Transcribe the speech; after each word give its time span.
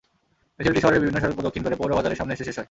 মিছিলটি 0.57 0.79
শহরের 0.83 1.01
বিভিন্ন 1.03 1.17
সড়ক 1.21 1.37
প্রদক্ষিণ 1.37 1.63
করে 1.65 1.79
পৌর 1.79 1.91
বাজারের 1.97 2.19
সামনে 2.19 2.33
এসে 2.35 2.45
শেষ 2.47 2.55
হয়। 2.55 2.59